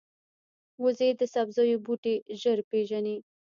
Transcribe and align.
وزې 0.83 1.09
د 1.19 1.21
سبزیو 1.33 1.77
بوټي 1.85 2.15
ژر 2.41 2.57
پېژني 2.69 3.17